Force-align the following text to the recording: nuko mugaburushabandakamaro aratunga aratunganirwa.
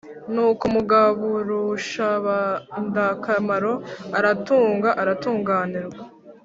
nuko 0.33 0.63
mugaburushabandakamaro 0.73 3.73
aratunga 4.17 4.89
aratunganirwa. 5.01 6.03